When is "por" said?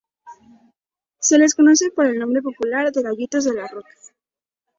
1.91-2.07